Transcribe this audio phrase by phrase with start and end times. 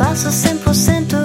[0.00, 1.19] faço 100%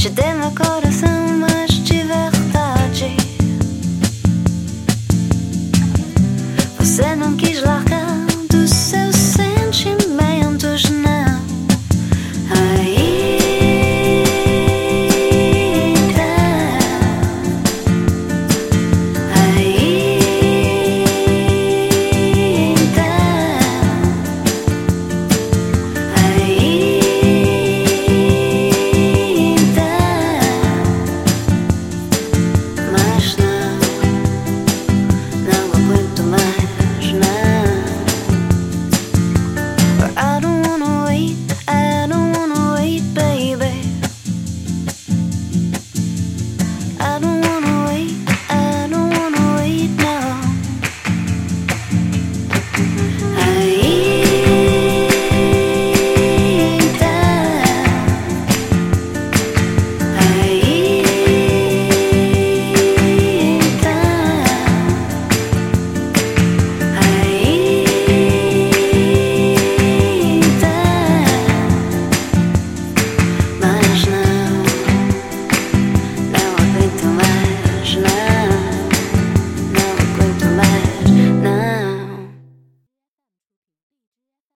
[0.00, 1.19] te dê meu coração.